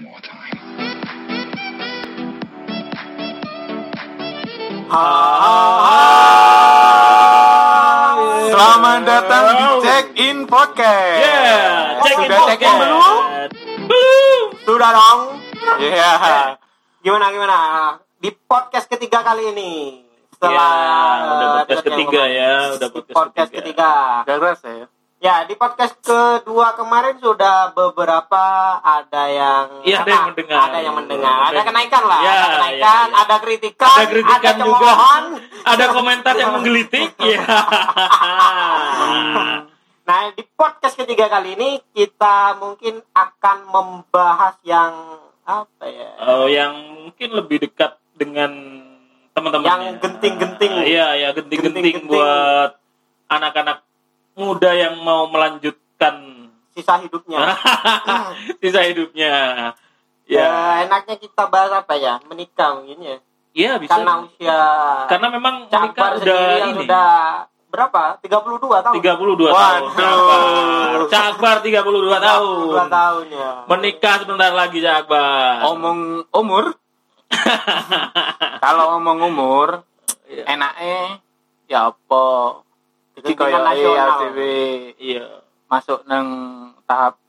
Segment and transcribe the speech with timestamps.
[0.00, 0.58] more time.
[8.48, 11.18] Selamat datang di Check In Podcast.
[11.20, 12.80] Yeah, check in Sudah check in podcast.
[12.80, 13.16] belum?
[13.90, 14.46] Belum.
[14.64, 15.20] Sudah dong.
[15.82, 16.10] Iya.
[17.02, 17.58] Gimana gimana?
[18.18, 19.72] Di podcast ketiga kali ini.
[20.34, 23.90] Setelah Ya, udah podcast ketiga ya, udah podcast, podcast ketiga.
[24.22, 24.86] Gak kerasa ya.
[25.18, 28.44] Ya, di podcast kedua kemarin sudah beberapa
[28.78, 30.58] ada yang Iya, ada yang mendengar.
[30.62, 31.34] Ada yang mendengar.
[31.34, 32.20] Ada Ada kenaikan lah.
[32.22, 33.18] Ya, ada kenaikan, ya, ya.
[33.18, 34.78] ada kritikan, Ada kritikan juga.
[34.78, 35.24] cemoohan.
[35.66, 37.08] Ada komentar yang menggelitik.
[37.28, 37.42] Iya.
[40.06, 44.94] Nah, di podcast ketiga kali ini kita mungkin akan membahas yang
[45.42, 46.10] apa ya?
[46.30, 46.72] Oh, yang
[47.04, 48.54] mungkin lebih dekat dengan
[49.34, 49.66] teman-teman.
[49.66, 50.72] Yang genting-genting.
[50.86, 52.06] Iya, ya genting-genting Genting-genting.
[52.06, 52.78] buat
[53.28, 53.87] anak-anak
[54.38, 57.42] muda yang mau melanjutkan Sisa hidupnya.
[58.62, 59.34] sisa hidupnya.
[60.28, 62.22] Ya, Ya, enaknya kita bahas apa ya?
[62.24, 63.16] Menikah mungkin ya.
[63.50, 63.96] iya bisa.
[63.96, 64.60] Karena usia
[65.08, 66.84] Karena memang menikah udah ini.
[66.84, 67.08] sudah
[67.68, 68.02] berapa?
[68.22, 68.94] 32 tahun.
[68.94, 69.08] 32
[69.48, 69.50] tahun.
[69.50, 69.90] Waduh.
[69.90, 70.98] Cakbar.
[71.10, 71.80] Cakbar 32
[72.22, 72.46] tahun.
[72.86, 73.50] 32 tahun ya.
[73.66, 75.64] Menikah sebentar lagi Cakbar.
[75.66, 75.98] Omong
[76.30, 76.64] umur.
[78.64, 79.68] Kalau omong umur,
[80.28, 80.44] Iya.
[80.46, 81.24] enaknya
[81.66, 82.24] ya apa?
[83.18, 84.18] Jadi Kegentingan kaya nasional.
[84.96, 85.26] Iya.
[85.66, 86.28] masuk nang
[86.82, 87.20] tahap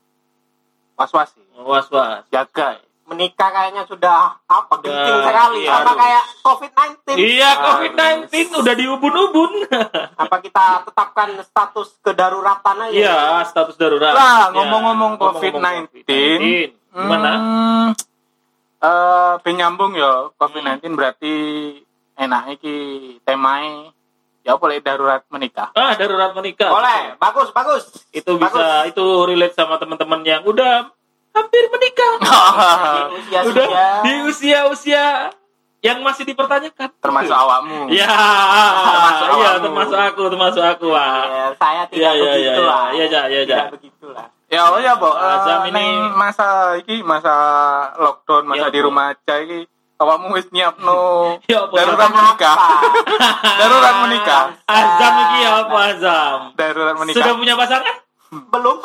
[0.94, 1.44] was-was sih.
[1.56, 2.24] Was-was.
[2.28, 2.80] Jaga.
[3.04, 5.58] Menikah kayaknya sudah apa Udah, genting sekali.
[5.60, 5.98] iya, apa harus.
[5.98, 7.06] kayak COVID-19?
[7.10, 9.52] Iya, COVID-19 udah diubun-ubun.
[10.22, 12.94] Apa kita tetapkan status kedaruratan aja?
[12.94, 14.14] Iya, status darurat.
[14.14, 16.06] Lah, Ya, ngomong-ngomong ngomong-ngomong COVID-19.
[16.06, 16.70] COVID-19.
[16.92, 17.30] Gimana?
[17.34, 17.86] Hmm,
[18.80, 21.34] eh penyambung ya COVID-19 berarti
[22.14, 22.76] enak iki
[23.20, 23.90] temae
[24.50, 25.70] ya boleh darurat menikah.
[25.72, 26.66] Ah, darurat menikah.
[26.68, 27.82] Boleh, bagus, bagus.
[28.10, 28.50] Itu Bagus.
[28.50, 30.90] bisa itu relate sama teman-teman yang udah
[31.30, 32.12] hampir menikah.
[33.14, 35.04] Usia udah usia di usia-usia
[35.80, 36.90] yang masih dipertanyakan.
[36.98, 37.88] Termasuk awakmu.
[37.88, 39.64] Ya, Termasuk iya awakmu.
[39.64, 41.24] termasuk aku, termasuk aku, Wah.
[41.24, 42.82] Ya, saya Iya, tidak iya, iya, begitulah.
[42.90, 43.44] iya, iya, iya, iya.
[43.46, 44.26] Tidak begitulah.
[44.50, 45.08] Ya oh ya, Bo.
[45.08, 47.32] Eh, ini- masa iki masa
[47.96, 49.64] lockdown, masa Ya, di rumah aja iki
[50.00, 50.98] awakmu wis nyiapno
[51.44, 52.56] Ya, darurat menikah.
[53.60, 54.42] darurat menikah.
[54.64, 56.38] Azam iki ya apa Azam?
[56.56, 57.16] Darurat menikah.
[57.20, 57.94] Sudah punya pasangan?
[58.30, 58.76] Belum.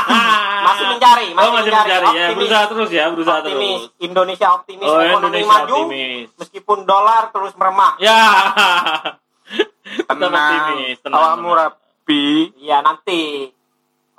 [0.66, 1.88] masih mencari, masih, oh, masih mencari.
[1.88, 2.10] mencari ya.
[2.10, 2.36] Optimis.
[2.36, 3.80] Berusaha terus ya, berusaha optimis.
[3.80, 3.82] terus.
[4.00, 6.26] Indonesia optimis, Oh, ekonomi Indonesia maju, optimis.
[6.36, 7.92] meskipun dolar terus meremah.
[7.98, 8.18] Ya.
[10.10, 10.34] Tenang.
[10.68, 12.26] optimis, tenang, Awakmu rapi.
[12.58, 13.50] Iya nanti.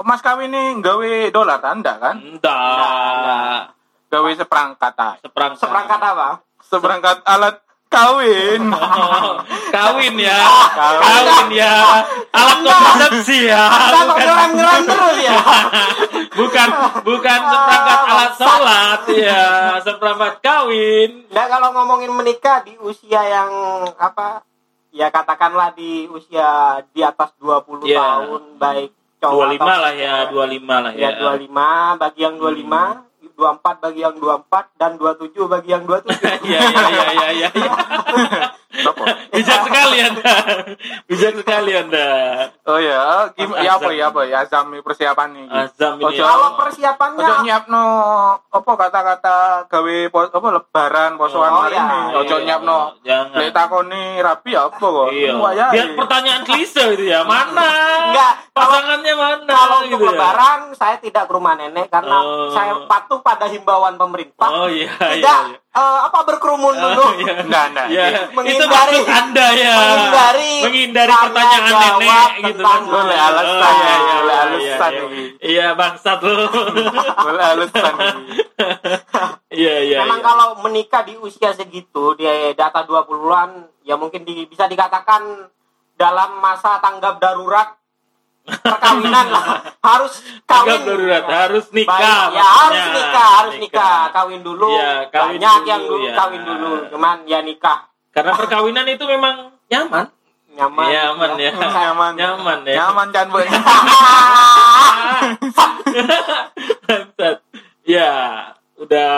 [0.01, 2.17] Mas kawin ini gawe dolar tanda kan?
[2.17, 3.75] Enggak.
[4.11, 5.15] Gawe seperangkat ah.
[5.23, 5.63] Seperangkat.
[5.63, 6.29] Seperangkat apa?
[6.59, 7.55] Seperangkat alat
[7.87, 8.61] kawin.
[8.71, 9.39] Oh,
[9.75, 10.39] kawin ya.
[10.75, 10.99] Kawin.
[10.99, 11.75] Kawin ya.
[12.31, 13.63] Alat kontrasepsi ya.
[13.71, 15.35] Bukan ngerem-ngerem terus ya?
[16.39, 16.67] bukan
[17.07, 19.43] bukan seperangkat alat sholat ya,
[19.79, 21.09] seperangkat kawin.
[21.31, 23.51] Nah kalau ngomongin menikah di usia yang
[23.95, 24.43] apa?
[24.91, 27.95] Ya katakanlah di usia di atas 20 Ya.
[28.27, 28.91] tahun baik
[29.23, 31.31] cowok 25 lah ya, 25 lah Ya ya.
[31.31, 36.11] 25 bagi yang 25, 24 bagi yang 24 dan 27 bagi yang 27.
[36.47, 37.71] Iya iya iya iya iya.
[38.83, 39.03] Apa?
[39.35, 40.33] Bijak sekali Anda.
[41.09, 42.07] Bijak sekali Anda.
[42.63, 45.45] Oh ya, gim ya apa ya apa ya azam persiapan nih.
[45.47, 46.05] Azam ini.
[46.05, 46.25] Ojo- ya.
[46.25, 47.85] Kalau persiapannya Ojo nyiapno
[48.43, 49.37] apa kata-kata
[49.67, 49.95] gawe
[50.29, 51.83] apa lebaran posoan Oh, hari iya.
[51.83, 51.99] ini.
[52.17, 52.79] Ojo Iya, nyiapno.
[53.01, 53.37] jangan.
[53.37, 55.07] Lek takoni rapi apa kok?
[55.09, 55.31] Iya.
[55.35, 55.71] Wayahe.
[55.71, 57.21] Biar pertanyaan klise itu ya.
[57.23, 57.69] Mana?
[58.07, 59.51] Enggak, kalau- Pasangannya mana?
[59.51, 60.09] kalau untuk gitu ya.
[60.11, 62.49] lebaran saya tidak ke rumah nenek karena Oh.
[62.49, 64.49] saya patuh pada himbauan pemerintah.
[64.49, 65.15] Oh iya iya.
[65.15, 65.57] tidak iya.
[65.71, 66.99] Eh, apa berkerumun dulu.
[67.01, 67.33] Oh, iya.
[67.41, 67.87] Enggak, enggak.
[67.87, 69.73] Ya, Menghindari- itu Anda ya.
[69.73, 71.63] menghindari menghindari tanya pertanyaan
[71.95, 72.81] nenek gitu kan.
[72.83, 75.23] Boleh alasan, Oh, iya, iya, boleh iya, alasan iya, ini.
[75.39, 76.35] Iya, bangsat lu.
[77.25, 77.93] Boleh alasan.
[79.51, 79.97] Iya, iya.
[79.99, 80.25] Memang iya.
[80.25, 82.23] kalau menikah di usia segitu, di
[82.53, 83.49] data 20-an,
[83.81, 85.49] ya mungkin di- bisa dikatakan
[85.93, 87.80] dalam masa tanggap darurat
[88.59, 89.45] perkawinan lah.
[89.79, 90.13] Harus
[90.43, 90.83] kawin.
[90.83, 92.43] darurat, harus nikah Baik, ya maksudnya.
[92.43, 93.79] harus nikah, harus nikah.
[93.81, 94.13] Nikah.
[94.13, 94.67] Kawin dulu.
[94.69, 96.13] Iya, kawin Banyak dulu, yang dulu ya.
[96.13, 96.71] kawin dulu.
[96.91, 97.79] Cuman ya nikah.
[98.11, 99.35] Karena perkawinan itu memang
[99.67, 100.05] nyaman.
[100.51, 100.85] Nyaman.
[100.91, 101.51] Iya, aman ya.
[101.79, 102.11] Nyaman.
[102.13, 102.75] Nyaman ya.
[102.75, 103.39] Nyaman Bu?
[106.91, 107.35] Bangsat.
[107.87, 108.11] ya,
[108.75, 109.13] udah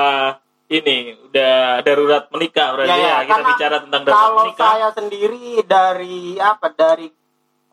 [0.69, 4.65] ini udah darurat menikah berarti Ya, ya, ya, kita bicara tentang darurat Kalau menikah.
[4.69, 7.07] saya sendiri dari apa dari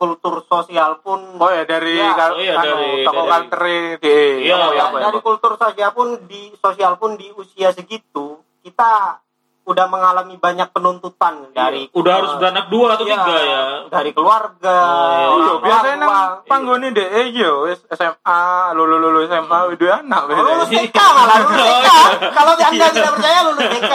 [0.01, 4.57] kultur sosial pun Oh ya dari Ya, oh iya, anu, dari- toko dari- di Iya,
[4.73, 5.21] Ya, apa, dari apa.
[5.21, 9.21] kultur sosial pun di sosial pun di usia segitu kita
[9.61, 13.63] udah mengalami banyak penuntutan dari udah harus eh, beranak dua atau iya, tiga ya.
[13.87, 15.37] dari keluarga Oh, iya.
[15.39, 16.11] Iya, biasanya nang
[16.43, 18.43] panggone deh yo wis SMA,
[18.73, 20.65] lulu lulu SMA udah anak Oh, lulus.
[20.67, 21.99] TK malah lulus Oh, TK iya.
[22.33, 23.95] kalau anda tidak percaya lulus TK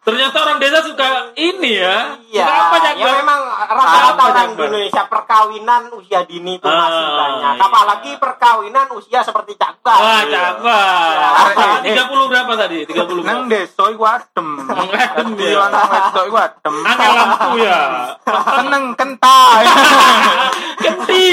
[0.00, 2.16] Ternyata orang desa suka ini ya.
[2.24, 4.52] Iya, Suka apa ya memang rata-rata orang di?
[4.56, 7.52] Indonesia perkawinan usia dini itu masih Ah, banyak.
[7.52, 7.60] iya.
[7.60, 9.92] Apalagi perkawinan usia seperti cakbar.
[9.94, 10.32] Wah, Iya.
[10.32, 11.12] Jakbar.
[11.52, 11.70] Iya.
[11.84, 12.78] Tiga puluh berapa tadi?
[12.84, 13.20] Tiga puluh.
[13.20, 14.48] Nang desa iku adem.
[14.64, 15.58] Adem, Dadi ya.
[15.60, 16.74] lanang wedok iku adem.
[16.80, 17.80] Angel lampu ya.
[18.24, 19.62] Seneng kentai.
[20.80, 21.24] Kenti.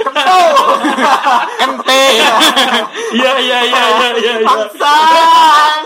[0.00, 0.48] Kentul.
[1.60, 2.04] Kente.
[3.12, 4.32] Iya iya iya iya iya.
[4.32, 4.46] iya.
[4.48, 5.82] Bangsang.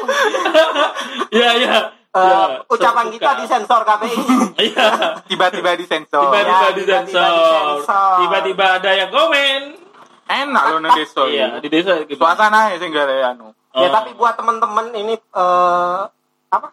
[1.35, 1.81] Iya iya.
[2.15, 4.19] Eh, Iya, ucapan kita disensor KPI.
[4.71, 4.87] Iya.
[5.27, 6.23] Tiba-tiba disensor.
[6.23, 8.15] Tiba-tiba Ya, tiba-tiba disensor.
[8.23, 9.61] Tiba-tiba ada yang komen.
[10.25, 11.27] Enak loh nang desa.
[11.27, 12.17] Iya, di desa gitu.
[12.17, 13.51] Suasana gare anu.
[13.75, 13.93] Ya Oh.
[13.93, 16.01] tapi buat teman-teman ini eh
[16.49, 16.69] apa?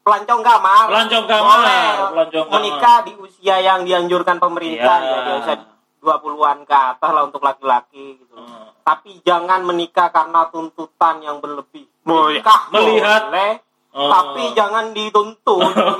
[0.00, 0.84] Pelancong kamar.
[0.86, 2.54] Pelancong kamar, Boleh pelancong kamar.
[2.60, 5.08] menikah di usia yang dianjurkan pemerintah Iya.
[5.08, 5.56] ya, di usia
[5.98, 8.36] 20-an ke atas lah untuk laki-laki gitu.
[8.36, 8.72] Hmm.
[8.80, 11.84] Tapi jangan menikah karena tuntutan yang berlebih.
[12.04, 12.40] Oh, iya.
[12.40, 13.22] Menikah Melihat.
[13.28, 13.50] boleh,
[13.90, 14.06] Oh.
[14.06, 15.66] tapi jangan dituntut.
[15.74, 15.98] gitu.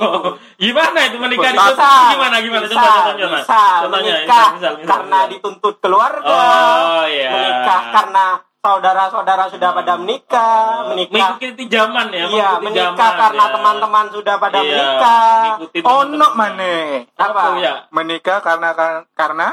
[0.57, 1.75] gimana itu menikah di Bisa.
[1.75, 1.91] desa?
[2.15, 2.63] Gimana gimana?
[2.63, 3.27] bisa, Coba contohnya.
[3.35, 5.31] Bisa Contohnya, menikah misal, misal, misal, karena misal.
[5.35, 6.39] dituntut keluarga.
[6.39, 7.29] Oh, iya.
[7.29, 8.25] Menikah karena
[8.61, 13.51] saudara-saudara sudah pada menikah, menikah Mengikuti zaman ya, Iya, menikah zaman, karena ya.
[13.51, 15.43] teman-teman sudah pada Iya, menikah.
[15.59, 16.31] Ono teman-teman.
[16.37, 16.87] maneh.
[17.17, 17.41] Apa?
[17.57, 17.73] Ya?
[17.89, 18.69] Menikah karena
[19.11, 19.47] karena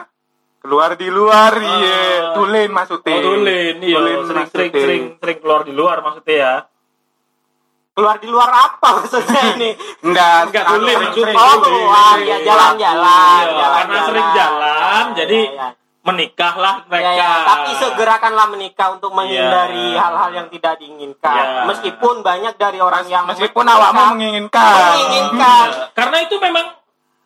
[0.59, 1.99] keluar di luar iya.
[2.23, 2.35] Ah.
[2.37, 3.17] Tulen maksudnya.
[3.17, 4.79] Oh, tulen, iya, Tulen sering, sering, maksudnya.
[4.79, 6.55] sering, sering keluar di luar maksudnya ya.
[7.99, 9.75] Keluar di luar apa maksudnya ini?
[10.01, 13.75] Enggak, Enggak, sering- Oh, tulen, keluar ya jalan-jalan, Iya, jalan-jalan.
[13.75, 15.69] karena sering jalan, jadi Iya, iya.
[16.01, 17.11] menikahlah Ya, mereka.
[17.13, 19.99] ya, tapi segerakanlah menikah untuk menghindari Iya.
[20.01, 21.35] hal-hal yang tidak diinginkan.
[21.37, 21.63] Iya.
[21.67, 24.63] Meskipun banyak dari orang yang Meskipun awakmu menginginkan.
[24.89, 26.67] menginginkan Iya, Karena itu memang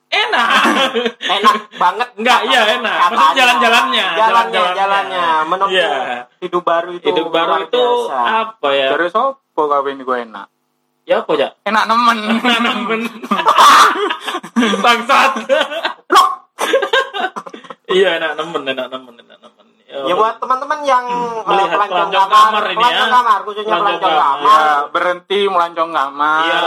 [0.09, 0.49] enak.
[1.37, 2.97] enak banget Enggak, iya enak.
[3.07, 4.73] Maksudnya jalan-jalannya, jalannya jalan-jalannya.
[4.75, 6.27] jalannya menempuh Iya.
[6.41, 8.19] hidup baru itu Hidup baru itu biasa.
[8.43, 8.89] apa ya?
[8.91, 10.49] Terus opo kawin gue enak?
[11.03, 11.49] Ya apa ya?
[11.63, 12.19] Enak nemen.
[12.63, 13.01] Nemen.
[14.85, 15.33] Bangsat.
[17.91, 19.67] iya, enak nemen, enak nemen, enak nemen.
[20.09, 23.13] Ya buat teman-teman yang uh, Melihat pelancong pelancong kamar, kamar ini pelancong ya.
[23.13, 24.33] kamar khususnya Pelancong pelancong kamar.
[24.41, 26.41] kamar, ya, berhenti melancong kamar.
[26.41, 26.59] Iya.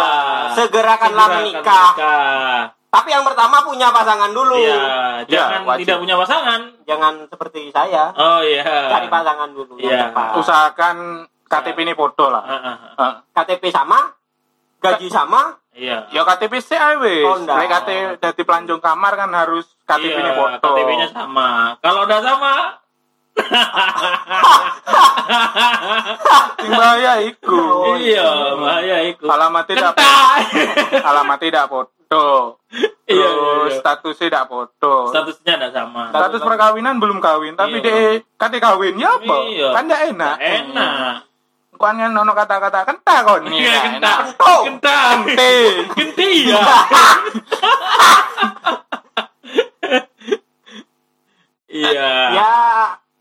[0.53, 1.89] segerakanlah Segerakan menikah.
[1.89, 2.59] menikah.
[2.85, 4.55] Tapi yang pertama punya pasangan dulu.
[4.55, 4.79] Iya,
[5.25, 5.81] jangan wajib.
[5.83, 6.61] tidak punya pasangan.
[6.85, 8.63] Jangan seperti saya, Oh iya.
[8.87, 10.13] cari pasangan dulu Iya.
[10.37, 10.95] Usahakan
[11.45, 12.39] KTP ini foto lah.
[12.39, 13.01] Ah, ah, ah.
[13.01, 13.13] Ah.
[13.33, 13.99] KTP sama,
[14.85, 16.07] gaji sama, Iya.
[16.07, 17.27] Ya KTP sih ae wis.
[17.27, 17.35] Oh.
[17.43, 20.71] Lek KTP dadi pelancong kamar kan harus KTP ini Iya, foto.
[20.71, 21.75] KTP-nya sama.
[21.83, 22.53] Kalau udah sama,
[26.63, 27.91] Sing bahaya iku.
[27.99, 29.27] Iya, bahaya itu.
[29.27, 29.99] Alamat tidak
[31.03, 32.55] alamat tidak foto.
[33.05, 33.77] Iya, iya, iya.
[33.77, 35.13] status tidak foto.
[35.13, 36.09] Statusnya ada sama.
[36.09, 37.85] Status perkawinan belum kawin, tapi Iya.
[37.85, 39.35] dek kate kawin ya apa?
[39.45, 39.69] Iya.
[39.77, 40.35] Kan ndak enak.
[40.41, 41.13] Enak.
[41.75, 43.43] Kan kan ono kata-kata kenta kon.
[43.51, 44.13] Iya, kenta.
[44.23, 44.55] Kento.
[44.65, 44.97] Kenta.
[45.23, 45.53] Kente.
[45.95, 46.63] Genti ya.
[51.75, 52.11] Iya.
[52.31, 52.53] ya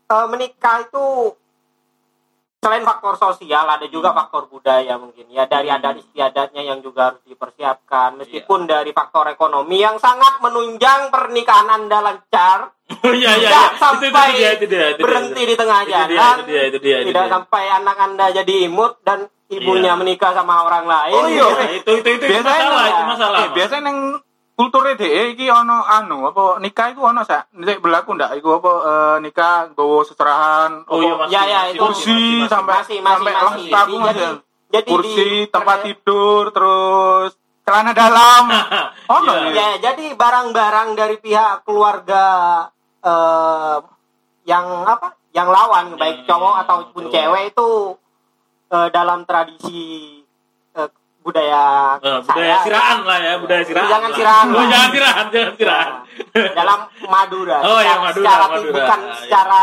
[0.07, 1.35] eh, menikah itu
[2.65, 5.77] selain faktor sosial ada juga faktor budaya mungkin ya dari Hmm.
[5.77, 12.01] adat istiadatnya yang juga harus dipersiapkan meskipun dari faktor ekonomi yang sangat menunjang pernikahan anda
[12.01, 12.73] lancar
[13.05, 13.49] Oh iya iya.
[13.49, 13.61] tidak iya.
[13.61, 15.49] Itu, itu, sampai dia, itu dia, itu dia, berhenti itu.
[15.49, 17.33] di tengah Itu dia, jalan itu dia, itu dia, itu tidak dia.
[17.33, 19.99] sampai anak anda jadi imut dan ibunya Iya.
[20.01, 21.45] menikah sama orang lain Oh, iya.
[21.45, 22.89] Nah, itu itu itu, itu Biasanya masalah, ya.
[22.89, 23.37] itu masalah.
[23.37, 23.99] Eh, biasanya neng
[24.55, 28.71] kulture dhek iki ono anu apa nikah iku ono sak nek berlaku ndak iku apa
[28.81, 32.47] eh, nikah gowo seserahan Oh iya, ya ya itu kursi masih, masih.
[32.47, 33.85] sampai masih masih sampai masih lengkap
[34.15, 37.29] Jadi- jadi kursi di- tempat tidur terus
[37.61, 38.43] celana dalam
[39.15, 39.43] ono Iya.
[39.45, 39.51] ya.
[39.51, 42.25] Ya, jadi barang-barang dari pihak keluarga
[43.01, 43.77] eh,
[44.45, 45.13] yang apa?
[45.31, 47.69] Yang lawan, baik Yang- cowok yang ataupun cewek itu
[48.67, 49.83] eh, dalam tradisi
[51.25, 51.63] budaya
[51.97, 53.89] Eh, budaya saya, siraan lah ya, budaya siraan.
[53.89, 54.17] Jangan lah.
[54.17, 54.45] siraan.
[54.47, 55.91] Oh, jangan siraan, jangan siraan.
[56.53, 58.71] dalam Madura, Oh, ya, secara, Madura, secara Madura.
[58.71, 59.15] bukan Iya.
[59.17, 59.61] secara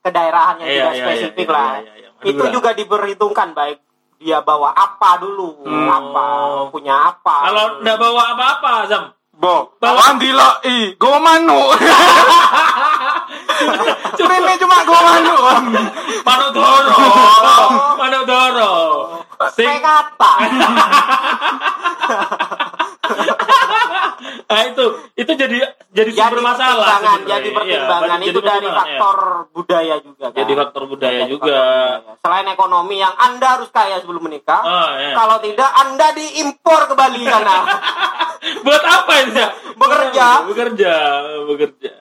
[0.00, 1.68] kedaerahan yang Iya, tidak iya, spesifik iya, lah.
[1.68, 2.08] iya, iya, iya.
[2.24, 3.78] Itu juga diperhitungkan baik
[4.16, 5.90] dia bawa apa dulu, Hmm.
[5.90, 6.24] apa
[6.70, 7.36] punya apa.
[7.44, 9.04] Kalau nggak bawa apa-apa, Zam.
[9.32, 11.18] Bo, Bawa- bawaan diloi, go
[14.22, 15.40] Rene cuma go manuk.
[16.22, 16.96] Manodoro.
[17.96, 18.72] Manodoro.
[19.50, 20.32] Sing kata.
[24.42, 25.56] Nah, itu itu jadi
[25.90, 26.86] jadi jadi sumber masalah.
[26.86, 27.26] pertimbangan sebenarnya.
[27.28, 28.78] jadi Iya, pertimbangan jadi itu dari pertimbangan, ya.
[28.94, 29.18] faktor
[29.52, 31.56] budaya juga kan Jadi faktor budaya Dari juga.
[31.58, 32.20] faktor budaya.
[32.22, 35.12] selain ekonomi yang anda harus kaya sebelum menikah Oh, iya.
[35.12, 37.56] kalau tidak anda diimpor ke Bali sana
[38.64, 39.46] Buat apa ya?
[39.72, 40.26] Bekerja.
[40.44, 40.94] Bekerja,
[41.46, 41.92] bekerja.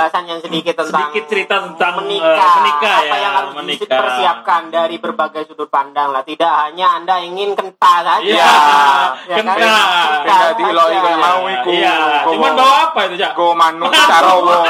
[0.00, 3.82] Pembahasan yang sedikit tentang sedikit cerita tentang menikah, eh, menikah apa ya, yang harus menikah.
[3.84, 8.54] dipersiapkan dari berbagai sudut pandang lah tidak hanya anda ingin kenta saja Iya,
[9.26, 9.56] Ya kan?
[9.58, 9.76] kenta.
[10.22, 11.00] Tidak diiloi saja.
[11.02, 11.70] kayak mau iku.
[11.72, 13.32] Iya, Go- cuman bawa apa itu, Cak?
[13.34, 14.58] Go manuk carowo.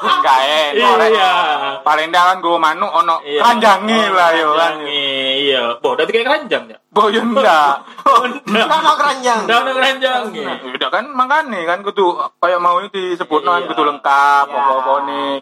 [0.00, 0.96] Enggak enak.
[1.04, 1.32] Iya.
[1.80, 3.40] Paling dah kan go manuk ono Iya.
[3.42, 4.72] kanjangi Oh, lah yo kan.
[4.78, 5.08] Keranjangi,
[5.44, 5.62] Iya.
[5.78, 6.78] Boh, berarti kayak keranjang ya?
[6.88, 7.74] Boyo ndak.
[8.70, 10.22] kan mau keranjang Udah udah keranjang.
[10.32, 12.06] Ya udah kan makane kan kudu
[12.36, 13.68] kayak mau itu disebut kan Iya.
[13.68, 14.58] kudu lengkap Iya.
[14.58, 15.32] apa-apa nih.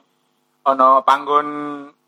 [0.66, 1.48] Ono panggon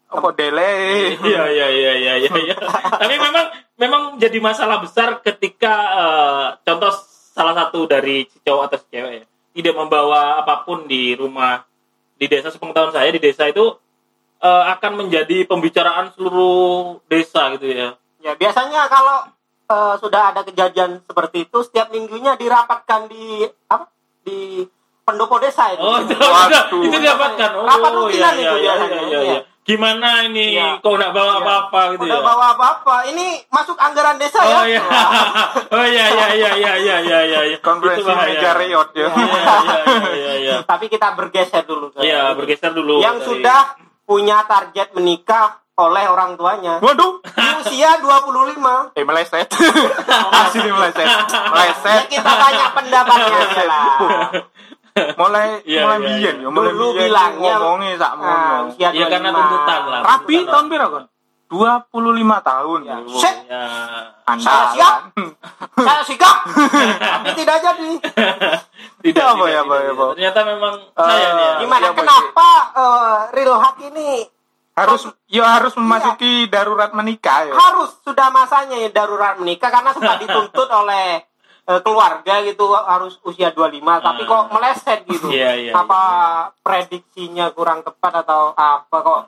[0.06, 0.74] apa dele.
[1.22, 2.30] Iya iya iya iya iya.
[2.32, 2.56] iya.
[2.98, 3.46] Tapi memang
[3.76, 6.92] memang jadi masalah besar ketika eh, contoh
[7.30, 11.62] salah satu dari si cowok atau si cewek ya, tidak membawa apa pun di rumah
[12.14, 13.72] di desa sepengetahuan saya di desa itu
[14.40, 17.94] eh, akan menjadi pembicaraan seluruh desa gitu ya.
[18.18, 19.24] Ya biasanya kalau
[19.66, 23.86] eh, sudah ada kejadian seperti itu setiap minggunya dirapatkan di apa
[24.20, 24.64] di
[25.00, 25.80] pendopo desa itu.
[25.80, 26.14] Oh, itu,
[26.84, 27.50] itu didapatkan.
[27.52, 29.20] Oh, Rapat iya, rutinan iya, itu iya, biasanya, iya, iya, iya.
[29.32, 29.40] iya.
[29.60, 30.80] Gimana ini Iya.
[30.80, 31.42] kau nggak bawa Iya.
[31.42, 32.24] apa-apa gitu Udah ya?
[32.24, 32.96] bawa apa-apa.
[33.06, 34.66] Ini masuk anggaran desa Oh ya.
[34.66, 34.82] iya.
[35.76, 37.40] Oh iya iya iya iya iya iya iya.
[37.44, 37.58] iya.
[37.60, 39.08] Konferensi meja riot ya.
[39.10, 39.42] Iya
[39.76, 40.56] iya iya iya.
[40.64, 41.92] Tapi kita bergeser dulu.
[41.96, 42.98] Iya, bergeser dulu.
[42.98, 43.60] Yang dari- sudah
[44.10, 46.82] punya target menikah oleh orang tuanya.
[46.82, 47.22] Waduh.
[47.22, 48.90] Di usia 25.
[48.98, 49.46] Eh meleset.
[50.34, 51.06] Masih nih meleset.
[51.30, 52.10] Meleset.
[52.10, 53.86] Ya kita tanya pendapatnya aja lah.
[55.14, 56.44] Mulai Iya, mulai iya, biyen iya.
[56.44, 58.68] yo, mulai Dulu bilangnya ngomongnya sak Nah, mono.
[58.74, 59.38] usia Ya karena 25.
[59.38, 60.00] tuntutan lah.
[60.18, 60.50] Tuntutan.
[60.50, 61.04] tahun piro kon?
[61.50, 61.90] 25
[62.40, 62.78] tahun.
[62.80, 62.96] Ya.
[63.12, 63.36] Set.
[63.44, 63.62] Ya.
[64.22, 64.96] Anda Saya siap.
[65.76, 66.36] Saya sikap.
[66.46, 67.90] Tapi tidak jadi.
[69.00, 70.10] Tidak, Apa tidak, ya, tidak, ya, tidak.
[70.12, 71.40] Ternyata memang Eh, saya nih.
[71.42, 71.52] ya.
[71.58, 71.80] Gimana?
[71.80, 71.98] Iya, Bos.
[71.98, 74.10] Kenapa eh, real hak ini
[74.70, 77.52] harus yo harus memasuki darurat menikah ya.
[77.52, 81.20] harus sudah masanya ya darurat menikah karena sudah dituntut oleh
[81.64, 85.28] eh, keluarga gitu harus usia 25 tapi kok meleset gitu.
[85.28, 86.00] Iya, iya, apa
[86.60, 89.20] prediksinya kurang tepat atau apa kok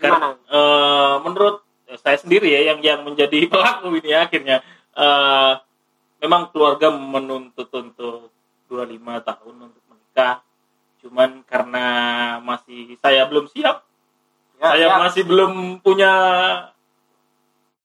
[0.00, 1.60] Karena, eh, menurut
[2.00, 4.64] saya sendiri ya yang yang menjadi pelaku ini akhirnya
[4.96, 5.52] eh,
[6.20, 8.32] memang keluarga menuntut untuk
[8.66, 10.40] 25 tahun untuk menikah
[11.00, 11.86] cuman karena
[12.40, 13.84] masih saya belum siap
[14.60, 15.00] Ya, saya ya.
[15.00, 16.12] masih belum punya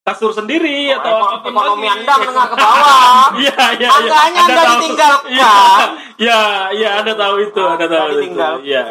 [0.03, 2.03] kasur sendiri Oh, atau apa pun ekonomi lagi.
[2.03, 3.27] Anda menengah ke bawah.
[3.39, 3.89] Iya, iya, iya.
[3.95, 4.67] Angkanya Anda tahu.
[4.75, 5.29] ditinggalkan.
[5.31, 5.53] Iya,
[6.27, 6.39] iya,
[6.75, 8.49] iya, Anda tahu itu, Anda Anda tahu itu.
[8.67, 8.83] Iya.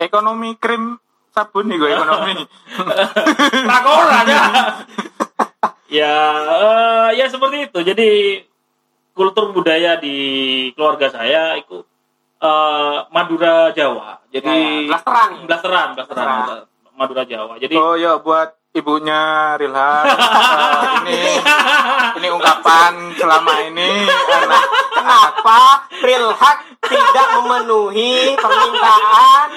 [0.00, 0.96] Ekonomi krim
[1.32, 2.32] sabun nih gue ekonomi.
[3.72, 4.44] Takoran ya.
[5.88, 7.78] ya, eh, ya seperti itu.
[7.80, 8.10] Jadi
[9.16, 10.16] kultur budaya di
[10.76, 11.80] keluarga saya itu
[12.38, 14.20] eh, Madura Jawa.
[14.28, 14.88] Jadi Ya, ya.
[14.92, 15.30] Blasteran.
[15.48, 16.68] blasteran, blasteran.
[16.92, 17.56] Madura Jawa.
[17.56, 21.20] Jadi oh ya buat ibunya Rilha eh, ini
[22.20, 25.60] ini ungkapan selama ini anak Kenapa
[26.00, 26.58] real hak
[26.88, 29.48] tidak memenuhi permintaan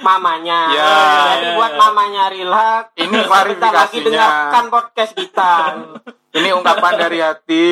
[0.00, 0.60] mamanya?
[0.70, 0.92] Ya,
[1.28, 1.78] Jadi ya, buat ya.
[1.78, 5.52] mamanya hak Ini sebentar lagi dengarkan podcast kita.
[6.30, 7.68] ini ungkapan dari hati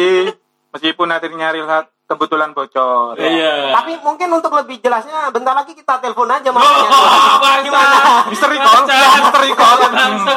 [0.71, 3.19] meskipun hatinya Rilha kebetulan bocor.
[3.19, 3.75] Iya.
[3.75, 6.89] Tapi mungkin untuk lebih jelasnya bentar lagi kita telepon aja Oh, mamanya.
[7.37, 7.51] bangsa.
[7.63, 7.99] Gimana?
[8.31, 8.97] Misteri call, Bangsa.
[9.19, 9.79] misteri call.
[9.91, 10.37] Bangsa.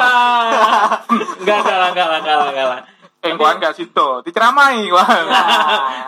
[1.38, 2.80] Enggak, enggak lah, enggak lah, enggak lah, enggak lah.
[3.20, 5.04] Eh, gua enggak situ, diceramai gua.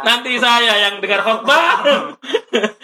[0.03, 1.85] Nanti saya yang dengar khotbah.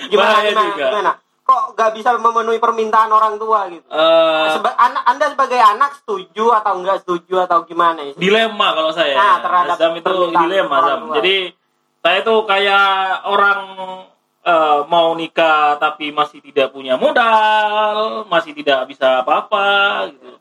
[0.07, 0.87] Gimana, Bahaya gimana, juga.
[0.87, 1.13] gimana?
[1.49, 3.89] Kok nggak bisa memenuhi permintaan orang tua gitu?
[3.89, 8.05] Eh, Seba- anak, anda sebagai anak setuju atau enggak setuju atau gimana?
[8.05, 8.13] ya?
[8.21, 9.17] dilema kalau saya.
[9.17, 10.99] Nah, terhadap Azam itu dilema, Azam.
[11.09, 11.15] tua.
[11.17, 11.57] Jadi
[12.05, 12.85] saya itu kayak
[13.25, 13.61] orang
[14.45, 20.37] eh, mau nikah tapi masih tidak punya modal, masih tidak bisa apa-apa gitu.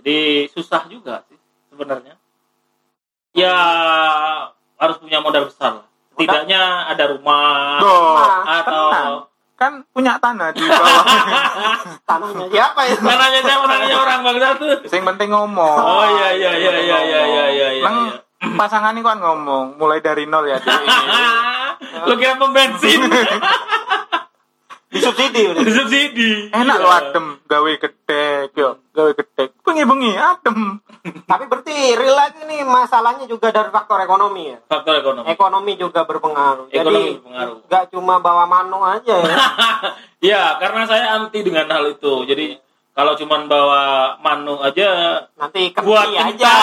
[0.00, 1.36] Jadi susah juga sih
[1.68, 2.16] sebenarnya.
[3.36, 3.56] Ya
[4.80, 5.86] harus punya modal besar lah.
[6.16, 8.16] Tidaknya ada rumah Loh,
[8.48, 9.29] atau tenang.
[9.60, 11.04] Kan punya tanah di bawah.
[12.08, 13.04] Tanahnya siapa itu?
[13.04, 14.66] Mananya siapa mananya orang bang satu.
[14.88, 15.76] Yang penting ngomong.
[15.76, 17.68] Oh iya iya iya iya iya iya iya.
[17.76, 18.56] iya, Neng iya.
[18.56, 20.56] pasangan ini kan ngomong mulai dari nol ya.
[22.08, 23.04] Lu kira pom bensin
[24.90, 26.50] Disubsidi disubsidi.
[26.50, 26.82] Enak Iya.
[26.82, 29.54] lo adem, gawe gedek yo, gawe gedek.
[29.62, 30.82] Bengi-bengi adem.
[31.24, 34.58] Tapi berarti real lagi nih masalahnya juga dari faktor ekonomi ya.
[34.60, 35.26] Faktor ekonomi.
[35.26, 36.68] Ekonomi juga berpengaruh.
[36.68, 37.56] Ekonomi Jadi berpengaruh.
[37.64, 39.36] nggak cuma bawa mano aja ya.
[40.34, 42.26] ya karena saya anti dengan hal itu.
[42.26, 42.58] Jadi
[42.90, 43.82] kalau cuman bawa
[44.18, 46.54] manu aja Nanti Buat aja.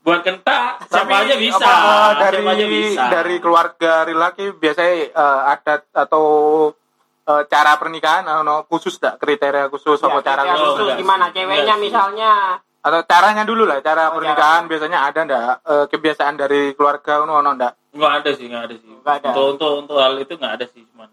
[0.00, 1.60] buat kenta siapa aja bisa.
[1.60, 3.02] apa, dari siapa aja bisa.
[3.10, 6.24] dari keluarga laki biasanya eh, adat atau
[7.32, 10.78] eh, cara pernikahan ano khusus tak kriteria khusus apa Ya, cara khusus khusus.
[10.80, 12.32] khusus gimana ceweknya Enggak misalnya
[12.80, 17.36] atau caranya dulu lah cara Oh, pernikahan biasanya ada ndak eh, kebiasaan dari keluarga ono
[17.36, 18.86] ono ndak Nggak ada sih, nggak ada sih.
[18.88, 19.28] Nggak ada.
[19.28, 21.10] Untuk, untuk untuk hal itu nggak ada sih, cuman.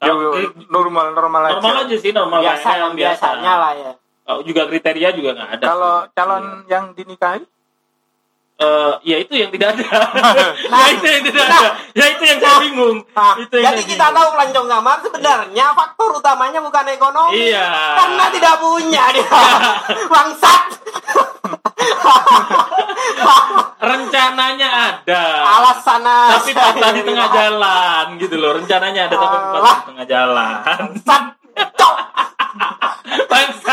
[0.00, 3.92] Yo, kri- normal normal aja normal aja sih, normal biasa yang biasanya lah ya.
[4.22, 5.64] Kalau juga kriteria juga nggak ada.
[5.66, 6.10] kalau sih.
[6.14, 7.42] calon yang dinikahi
[8.60, 9.88] Eh, ya itu yang tidak ada.
[10.84, 11.68] ya itu yang tidak ada.
[11.96, 13.00] Ya itu yang saya bingung.
[13.16, 14.16] Nah, itu yang jadi kita bingung.
[14.20, 17.40] tahu pelancong kamar sebenarnya faktor utamanya bukan ekonomi.
[17.40, 17.68] Iya.
[17.96, 19.40] Karena tidak punya dia.
[20.12, 20.76] Bangsat.
[23.80, 25.24] rencananya ada.
[25.56, 28.60] Alasannya tapi patah di tengah jalan gitu loh.
[28.60, 30.60] Rencananya ada tapi patah di tengah jalan.
[30.68, 31.24] Bangsat.
[33.24, 33.69] Bangsat.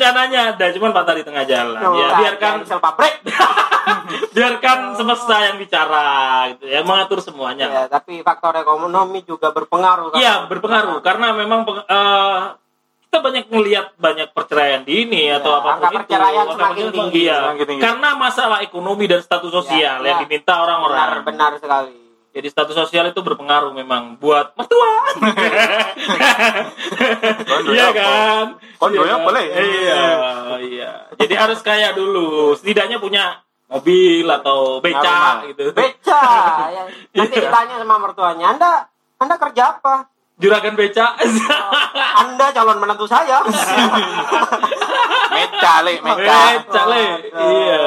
[0.00, 1.76] Rencananya ada, cuman patah di tengah jalan.
[1.76, 3.20] Ya biarkan sel pabrik.
[4.34, 6.08] biarkan semesta yang bicara
[6.50, 7.68] gitu ya mengatur semuanya.
[7.68, 10.16] Ya, tapi faktor ekonomi juga berpengaruh.
[10.16, 12.38] Iya berpengaruh karena memang peng- eh,
[13.04, 15.96] kita banyak melihat banyak perceraian dini atau Ya, apa pun angka itu.
[15.98, 17.20] perceraian Angka semakin tinggi.
[17.20, 17.38] iya.
[17.44, 17.82] Semakin tinggi.
[17.82, 20.22] Karena masalah ekonomi dan status sosial Ya, yang ya.
[20.24, 21.08] diminta Benar, orang-orang.
[21.26, 21.92] benar sekali.
[22.30, 24.92] Jadi status sosial itu berpengaruh memang buat mertua.
[27.66, 28.46] Iya ya kan?
[28.78, 29.44] Kondo Iya ya boleh.
[29.50, 30.04] Iya,
[30.62, 30.90] iya.
[31.18, 32.54] Jadi harus kaya dulu.
[32.54, 35.74] Setidaknya punya mobil atau beca gitu.
[35.74, 36.22] Beca.
[36.78, 36.82] ya.
[37.18, 37.50] Nanti Iya.
[37.50, 38.72] ditanya sama mertuanya, Anda
[39.18, 40.06] Anda kerja apa?
[40.40, 41.18] Juragan beca.
[42.16, 43.42] Anda calon menantu saya.
[45.34, 47.06] meca le meca beca le.
[47.34, 47.84] Iya.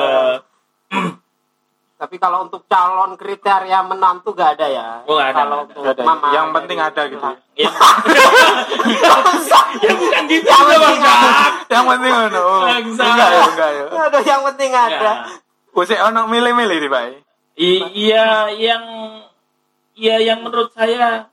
[2.03, 4.87] Tapi kalau untuk calon kriteria menantu gak ada ya.
[5.07, 5.71] Oh, nggak ada, Kalau ada.
[5.79, 6.03] Nggak ada.
[6.03, 7.23] mama Yang penting ada gitu.
[7.53, 7.69] Ya,
[9.13, 9.65] Bangsat.
[9.85, 10.97] ya bukan gitu Yang penting bang.
[11.05, 11.69] ada.
[11.69, 12.65] yang penting ono oh.
[12.65, 15.11] Enggak ya enggak ya Aduh, yang penting ada.
[15.71, 17.03] Usik ono milih-milih nih pak
[17.93, 18.83] Iya yang
[19.93, 21.29] Iya yang menurut saya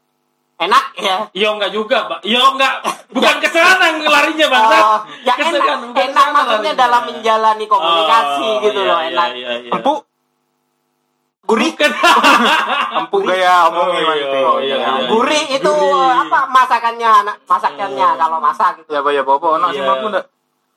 [0.61, 1.17] Enak ya.
[1.33, 2.21] Ya enggak juga, Pak.
[2.21, 2.85] Ya enggak.
[3.17, 4.65] Bukan ke sana larinya, Bang.
[4.69, 6.83] Oh, ya enak, bukan enak maksudnya larinya.
[6.85, 9.29] dalam menjalani komunikasi Oh, gitu iya, loh, iya, enak.
[9.33, 9.71] Iya, iya.
[9.73, 10.05] empuk
[11.51, 11.91] Gurih, Bukan.
[12.97, 14.45] empuk gaya Oh, omongnya iya, Mas.
[14.45, 14.91] oh, iya, iya.
[15.07, 16.15] gurih itu Gurih.
[16.23, 18.19] apa masakannya, anak masakannya Hmm.
[18.19, 18.89] kalau masak gitu.
[18.89, 19.91] ya ya apa ono sing Iya.
[19.91, 20.25] mlebu ndak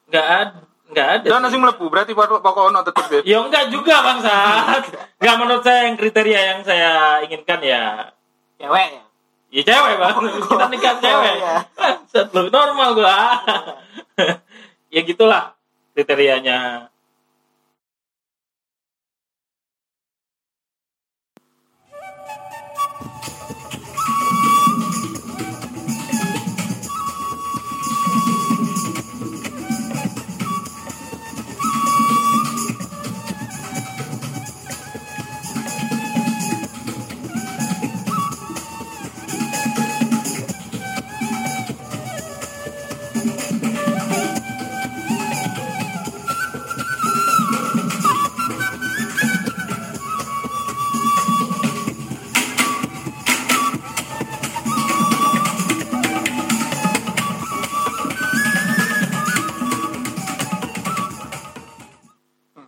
[0.04, 0.60] Enggak ada.
[0.90, 1.28] Enggak ada.
[1.32, 1.52] ono sih.
[1.52, 4.84] sing mlebu berarti pokok ono tetep ya Ya enggak juga, Bang Sat.
[5.18, 7.84] Enggak menurut saya yang kriteria yang saya inginkan ya
[8.58, 9.02] Cewek ya.
[9.54, 10.16] Ya cewek bang,
[10.50, 11.34] kita nikah cewek.
[11.38, 11.56] iya.
[11.72, 13.18] Bangsat lu, normal gua.
[14.94, 15.54] ya gitulah
[15.94, 16.90] kriterianya.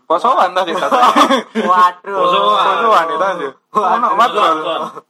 [0.05, 0.97] Posoan tadi kata
[1.69, 2.15] Waduh.
[2.15, 2.65] Posoan.
[2.79, 4.55] posoan itu tadi ono matrol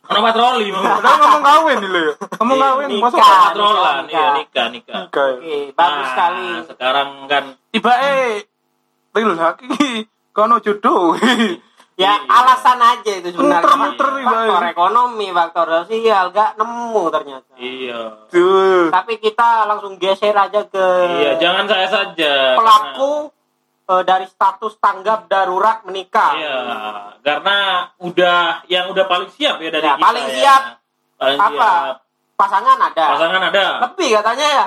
[0.06, 4.10] Ono patroli, udah ngomong kawin nih lo ya ngomong Iya, kawin posoan Patrolan, nikah.
[4.10, 5.04] iya nikah, nikah.
[5.08, 6.48] Kayak Oke, bagus Nah, sekali.
[6.66, 8.42] Sekarang kan tiba eh
[9.12, 9.68] real lagi
[10.32, 11.14] kono jodoh
[11.96, 12.28] Ya Iya.
[12.28, 13.64] alasan aja itu sebenarnya.
[13.64, 17.52] Muter-muter nih, faktor ekonomi, faktor sosial, gak nemu ternyata.
[17.56, 18.02] iya.
[18.28, 22.34] tuh Tapi kita langsung geser aja ke Iya, jangan saya saja.
[22.54, 23.32] pelaku
[23.86, 26.32] eh, dari status tanggap darurat menikah.
[26.34, 26.58] Iya,
[27.20, 27.58] karena
[27.98, 30.04] udah yang udah paling siap ya dari Ya, kita.
[30.04, 30.36] paling ya.
[30.36, 30.62] siap.
[31.16, 31.52] Paling Apa?
[31.52, 31.96] siap.
[32.36, 33.06] Pasangan ada.
[33.10, 33.66] Pasangan ada.
[33.82, 34.66] Lebih katanya ya.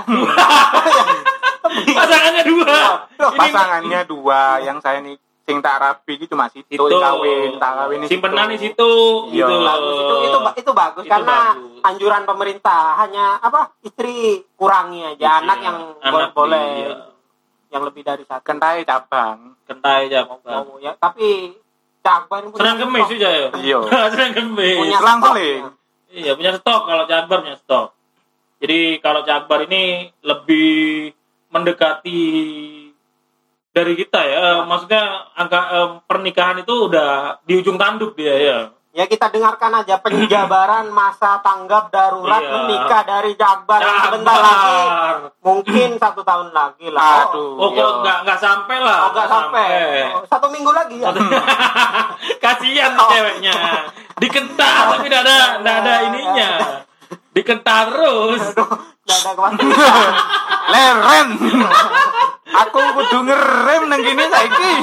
[1.91, 2.77] Pasangannya dua.
[3.15, 6.97] Loh, Ini- pasangannya dua yang saya nih sing tak rapi iki cuma situ Situ.
[6.99, 8.93] kawin, tak kawin di Simpenan di situ.
[9.31, 9.49] Iya.
[9.49, 9.65] gitu loh.
[9.65, 11.81] bagus itu itu itu bagus Itu karena bagus.
[11.83, 14.17] anjuran pemerintah hanya apa istri
[14.53, 16.93] kurangi aja anak Iya, yang anak bo- boleh iya.
[17.69, 19.55] Yang lebih dari satu Kentai cabang.
[19.69, 20.65] kentai aja Bang.
[20.65, 21.53] Oh, ya tapi
[22.01, 23.17] Cakbar ini punya Serang kemis stok.
[23.21, 23.49] aja ya.
[23.61, 23.79] Iya.
[24.15, 24.77] Serang kemis.
[24.81, 25.57] punya Selang ya.
[26.09, 27.89] Iya punya stok kalau Jakbar punya stok.
[28.59, 31.13] Jadi kalau Jakbar ini lebih
[31.53, 32.21] mendekati
[33.77, 34.65] dari kita ya.
[34.65, 35.03] Maksudnya
[35.37, 38.59] angka em, pernikahan itu udah di ujung tanduk dia ya.
[38.99, 42.51] Ya kita dengarkan aja penjabaran masa tanggap darurat Iya.
[42.51, 44.79] menikah dari Jakbar yang sebentar lagi
[45.39, 47.31] mungkin satu tahun lagi lah.
[47.31, 47.63] Aduh.
[47.63, 47.79] Oh Iya.
[47.79, 48.99] kok nggak nggak sampai lah.
[49.07, 49.67] Oh, nggak sampai.
[50.11, 51.15] Oh, satu minggu lagi ya.
[52.43, 53.07] Kasihan Oh.
[53.07, 53.55] ceweknya.
[54.19, 56.49] Dikental tapi tidak ada tidak ada ininya.
[57.31, 58.43] Dikental terus.
[58.51, 59.59] Nggak ada ke mana.
[60.75, 61.29] Leren.
[62.67, 64.73] Aku kudu ngerem nang kene saiki.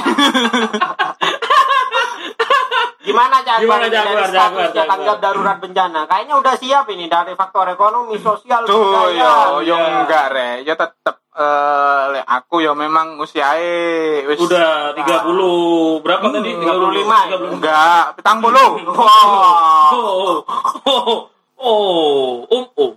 [2.98, 4.28] Gimana Jakbar Gimana ini dari Jakbar,
[4.68, 4.86] Jakbar?
[4.88, 6.00] tanggap darurat bencana?
[6.04, 9.14] Kayaknya udah siap ini dari faktor ekonomi, sosial, Tuh budaya.
[9.14, 9.32] yo
[9.64, 9.96] yo Iya.
[10.00, 10.50] enggak re.
[10.62, 16.50] Ya tetep eh lek aku yo memang usiae wis Udah 30 berapa tadi?
[16.50, 17.30] 35.
[17.30, 17.54] 35.
[17.54, 18.66] enggak petang bolu.
[18.90, 19.92] Wah.
[19.92, 20.42] Oh,
[20.88, 21.18] oh,
[21.56, 22.92] oh, um, um.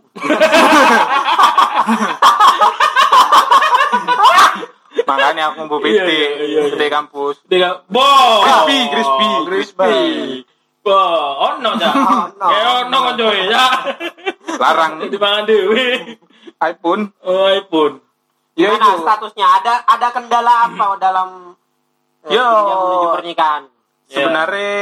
[5.02, 6.76] Makanya aku mau Iya, PT iya, iya, iya.
[6.76, 7.36] di kampus.
[7.46, 8.06] Dia bo.
[8.44, 9.98] Crispy, crispy, crispy.
[10.80, 10.96] Bo,
[11.46, 11.90] ono ja.
[11.92, 12.46] Ono.
[12.46, 13.66] Ya ono kan coy ya.
[14.72, 15.86] Larang Di pangan dewe.
[16.60, 17.04] iPhone.
[17.22, 17.96] Oh, iPhone.
[18.54, 19.02] Ya Gimana itu.
[19.02, 19.48] statusnya?
[19.56, 21.56] Ada ada kendala apa dalam
[22.24, 22.44] eh, Yo.
[22.44, 23.64] menuju pernikahan?
[24.06, 24.16] Ya.
[24.20, 24.74] Sebenarnya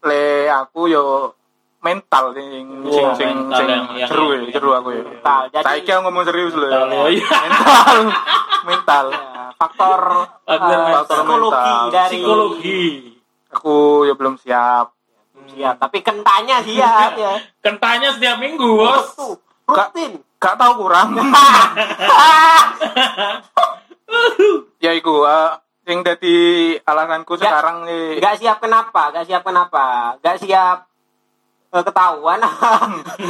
[0.00, 1.36] le aku yo
[1.78, 5.02] mental sing sing Wah, sing mental sing yang- yang- seru ya, seru aku ya.
[5.02, 5.42] Mental.
[5.48, 6.66] Jadi- Saiki aku ngomong serius loh.
[6.66, 7.28] Mental, oh iya.
[7.30, 7.96] Mental.
[8.68, 9.04] mental.
[9.08, 9.22] Ya,
[9.54, 10.00] faktor
[10.42, 11.04] Faktor eh, mental.
[11.06, 11.84] psikologi Mental.
[11.88, 12.82] dari Psikologi.
[13.50, 14.86] Aku ya belum siap.
[15.50, 17.32] Siap, tapi kentanya siap ya.
[17.60, 19.12] Kentanya setiap minggu, Bos.
[19.12, 19.34] Tuh,
[19.66, 20.20] rutin.
[20.36, 21.12] Gak tahu kurang.
[24.80, 25.48] ya iku eh,
[25.82, 26.36] sing dadi
[26.80, 29.00] alasanku Nggak- sekarang nih Gak siap kenapa?
[29.12, 29.84] Gak siap kenapa?
[30.18, 30.76] Gak siap
[31.70, 32.38] eh, ketahuan?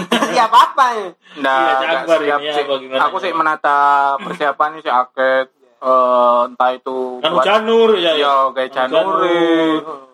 [0.06, 1.06] Gak siap apa ya?
[1.36, 2.62] Nggak, Iya, nggak Jakbar siap ini sih.
[2.62, 2.98] apa gimana?
[3.04, 3.78] Aku sih menata
[4.22, 5.36] persiapan ini sih akeh
[5.80, 8.12] eh, entah itu Kan buat- janur ya.
[8.14, 10.08] ya kayak janur Janur.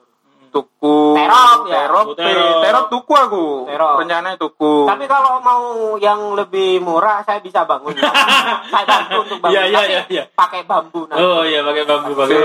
[0.57, 1.85] Tuku Terop, ya?
[1.85, 2.61] terop terop.
[2.61, 3.95] terop tuku aku Terop.
[3.99, 5.65] rencananya tuku Tapi kalau mau
[5.99, 7.93] yang lebih murah, saya bisa bangun.
[8.73, 9.53] saya bantu untuk bangun.
[9.53, 10.25] Iya, iya, Tapi iya, iya.
[10.31, 11.21] pakai bambu nanti.
[11.21, 12.41] Oh iya pakai bambu pakai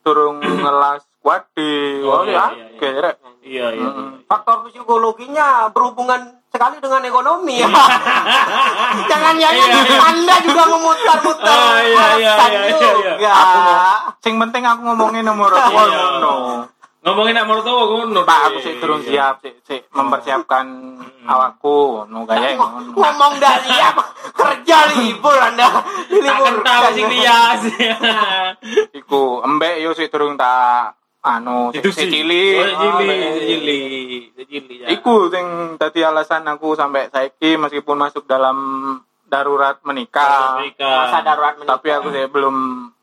[0.00, 2.98] turung ngelas kuadi Oh, oh, iya, ya iya, iya.
[2.98, 3.88] rek Iya iya.
[3.88, 4.10] Mm.
[4.24, 7.68] Faktor psikologinya berhubungan sekali dengan ekonomi ya.
[9.10, 9.98] Jangan jangan Iya, iya.
[10.02, 13.32] Anda juga memutar-mutar Oh, iya, iya, iya, iya, iya.
[13.32, 15.66] Aku mau- sing penting aku ngomongin nomor Iya.
[15.66, 16.34] ngono
[17.00, 18.20] Ngomongin nak mertua ngono.
[18.22, 20.66] Pak aku sih turun siap sih sih mempersiapkan
[21.24, 23.96] awakku no gaya Ngomong- ngono dah siap
[24.30, 25.80] kerja libur Anda.
[25.80, 26.44] Tak Libur.
[26.44, 27.60] kental sing lias.
[28.92, 32.10] iku embek yo sih turun tak anu si, Itu si sih.
[32.10, 33.10] cilik cili,
[33.40, 33.80] cili,
[34.38, 34.76] cili.
[34.90, 38.56] Iku sing tadi alasan aku sampai saiki meskipun masuk dalam
[39.24, 40.60] darurat menikah.
[40.76, 41.76] Masa darurat menikah.
[41.76, 42.56] tapi aku sih belum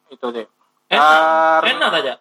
[0.10, 0.46] itu sih.
[0.88, 2.14] Enak aja.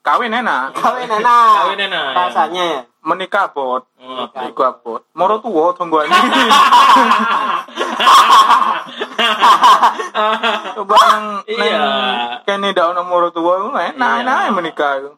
[0.00, 1.52] Kawin enak, Kawin enak.
[1.60, 2.16] Kawin enak, ya.
[2.16, 2.80] Rasanya ya.
[3.00, 4.28] menikah abot, Oh.
[4.44, 5.00] iku abot.
[5.12, 6.08] Moro tuwa tungguan
[10.76, 11.84] Coba nang Iya.
[12.44, 14.20] kene ndak ono moro tuwa enak Iya.
[14.24, 15.10] enak menikah itu.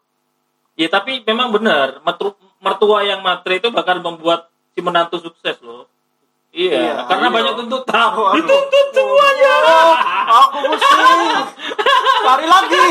[0.75, 5.85] Ya tapi memang benar, mertu- mertua yang matre itu bakal membuat si menantu sukses loh.
[6.53, 6.95] Iya, Iya.
[7.09, 7.35] karena Iya.
[7.35, 8.09] banyak tuntutan.
[8.12, 8.37] Waduh.
[8.37, 9.55] Dituntut semuanya.
[10.29, 11.21] Aku pusing.
[12.23, 12.83] Cari lagi.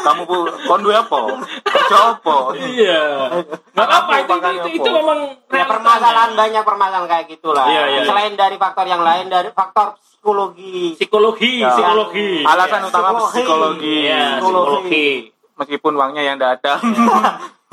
[0.00, 1.18] Kamu bu kon duwe apa?
[1.62, 2.36] Kerja apa?
[2.56, 3.04] Iya.
[3.70, 4.68] Nggak apa-apa itu, itu, itu, apa?
[4.74, 5.18] itu memang
[5.50, 7.68] Ya, permasalahan banyak permasalahan kayak gitulah.
[7.68, 8.02] Iya, iya.
[8.02, 10.96] Selain dari faktor yang lain dari faktor psikologi.
[10.96, 11.68] psikologi, Ya.
[11.70, 12.40] psikologi.
[12.42, 12.88] Alasan Iya.
[12.88, 13.28] utama Psikologi.
[13.36, 13.96] psikologi.
[14.02, 15.08] Iya, psikologi.
[15.54, 16.80] Meskipun uangnya yang ada.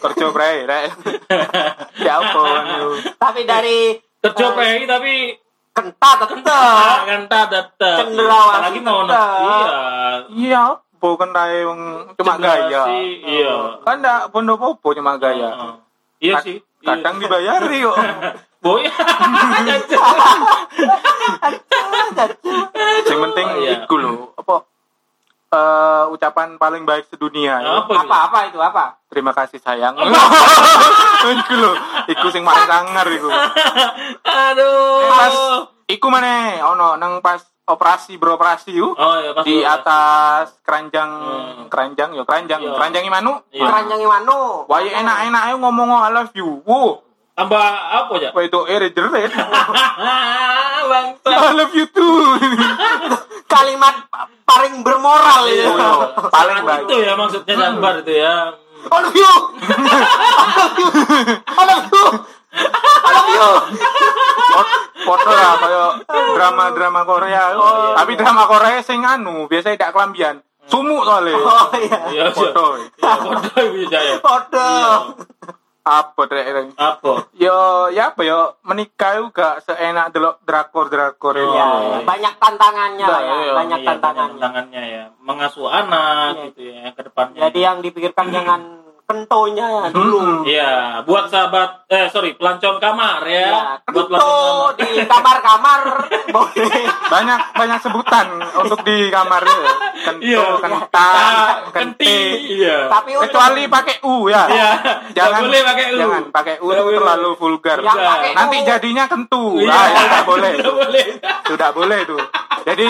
[0.00, 0.86] Kerja bre, rek.
[1.98, 2.88] Ya apa anu.
[3.20, 5.14] Tapi dari Kerja eh, prei tapi
[5.70, 6.96] kentat tetep.
[7.04, 7.96] kan tak tetap.
[8.00, 9.16] Cenderawasih Lagi mau.
[9.40, 9.76] Iya.
[10.28, 10.62] Iya,
[11.16, 11.80] kan rae wong
[12.16, 12.82] cuma gaya.
[12.84, 13.54] Cenderawasih, Iya.
[13.80, 15.80] Kan ndak bondo popo cuma gaya.
[16.16, 16.60] Iya sih.
[16.80, 17.96] Kadang dibayari kok.
[18.64, 18.84] Boy.
[23.08, 23.72] Yang penting Oh, iya.
[23.80, 24.64] iku lho, apa
[25.50, 27.58] eh, ucapan paling baik sedunia.
[27.58, 27.70] ya.
[27.80, 27.92] Apa?
[28.00, 28.98] Apa apa itu apa?
[29.06, 29.98] Terima kasih sayang.
[31.36, 31.72] iku lho,
[32.06, 33.28] iku sing paling sangar iku.
[34.22, 35.02] Aduh.
[35.06, 35.34] Pas
[35.86, 36.32] iku mana
[36.64, 41.66] ono nang pas operasi beroperasi yuk Oh ya pas di atas keranjang Hmm.
[41.66, 42.74] keranjang yo keranjang Iya.
[42.74, 43.62] keranjang manu Iya.
[43.62, 44.66] Keranjang mano.
[44.66, 46.98] wah enak-enak ayo ngomong I love you wow
[47.40, 48.30] tambah apa ya?
[48.30, 49.32] wah itu eh jerit
[50.90, 51.28] Bangsa.
[51.30, 52.36] I love you too
[53.46, 53.94] Kalimat
[54.42, 55.70] paling bermoral ya.
[56.28, 58.52] paling baik itu ya maksudnya gambar itu ya.
[58.80, 59.32] I love you.
[61.46, 62.06] I love you.
[62.50, 63.48] I love you.
[65.00, 67.96] Foto lah kayak drama-drama Korea Oh, iya.
[67.96, 71.98] tapi drama Korea sing anu biasanya tidak kelambian sumuk soalnya Oh iya.
[72.08, 72.24] Iya, iya.
[72.30, 72.64] foto
[72.98, 74.16] Ya, bisa ya.
[74.18, 74.68] Foto.
[75.80, 77.32] Apa trek Apa?
[77.32, 77.56] yo
[77.88, 81.98] ya apa yo menikah juga seenak delok drakor drakor Oh, ini Ya, iya.
[82.02, 84.32] banyak tantangannya lah ya, Iya, banyak Iya, tantangannya.
[84.36, 85.04] tantangannya ya.
[85.18, 86.44] Mengasuh anak Iya.
[86.46, 87.40] gitu ya ke depannya.
[87.42, 88.60] Jadi yang dipikirkan jangan
[89.10, 90.46] kentonya ya dulu.
[90.46, 93.50] Iya, buat sahabat eh sorry, pelancong kamar ya.
[93.50, 94.78] Ya, buat pelancong kamar.
[94.78, 95.80] di kamar-kamar
[96.34, 96.82] boleh.
[97.04, 99.58] banyak banyak sebutan untuk di kamarnya
[100.00, 100.46] kento Iya.
[100.62, 101.34] kentang
[101.68, 102.18] Kenti, kenti
[102.56, 102.86] iya.
[102.86, 104.70] Tapi untuk kecuali pakai u ya Iya,
[105.18, 105.98] jangan boleh pakai u.
[105.98, 106.96] jangan pakai u itu boleh.
[106.96, 108.64] terlalu vulgar pakai nanti U.
[108.64, 109.68] jadinya kentu Iya.
[109.68, 111.06] ah, ya, tidak boleh Nggak boleh.
[111.44, 112.16] tidak boleh itu
[112.62, 112.88] jadi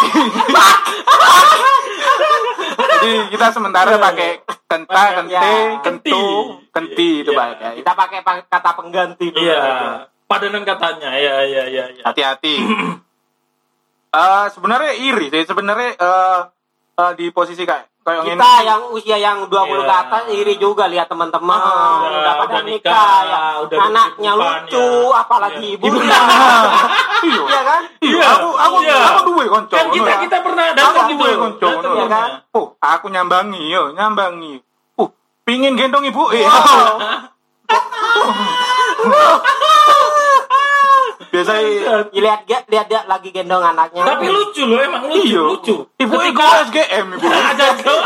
[2.92, 5.82] jadi kita sementara pakai kenta kente Ya.
[5.82, 6.22] kentu
[6.70, 9.42] kenti itu baik ya kita pakai pa- kata pengganti dulu.
[9.42, 11.10] Iya, padanan katanya.
[11.10, 12.02] Iya, iya, iya, iya.
[12.06, 12.54] hati-hati
[14.10, 16.40] Eh sebenarnya iri sih sebenarnya eh
[16.98, 18.64] eh, di posisi kayak kayak Kita gini.
[18.64, 20.00] yang usia yang 20 ke Iya.
[20.00, 23.42] atas iri juga lihat teman-teman Ah, udah pada udah nikah, nikah, ya.
[23.60, 25.20] udah anaknya lucu, ya.
[25.20, 25.74] apalagi Iya.
[25.76, 26.18] ibunya.
[27.20, 27.82] iya Iya kan?
[28.00, 28.96] iya aku aku Iya.
[29.06, 31.14] aku duwe konco Kan kita kita pernah datang gitu.
[31.14, 32.28] duwe konco ya kan?
[32.50, 34.62] oh aku nyambangi yo nyambangi
[34.96, 35.08] uh
[35.42, 36.98] pingin gendong ibu eh Wow.
[41.30, 41.62] biasanya
[42.10, 44.02] lihat dia lihat dia lagi gendong anaknya.
[44.04, 45.74] Tapi lucu loh, emang lucu, iya lucu.
[45.96, 47.26] ibu Ketika SGM ibu
[47.80, 47.98] kau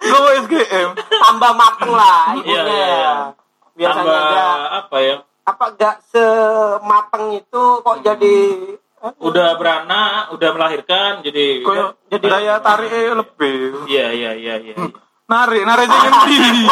[0.00, 2.62] Gue SGM tambah mateng lah ibunya.
[2.62, 3.14] Iya, iya, iya.
[3.74, 4.46] Biasanya tambah dia
[4.78, 5.16] apa ya?
[5.40, 8.36] apa gak semateng itu kok jadi
[9.16, 14.74] Udah beranak, udah melahirkan, jadi kayak Jadi- daya tarik lebih Iya, iya, iya, iya.
[14.76, 14.92] iya.
[15.24, 16.36] narik narik sing ngendi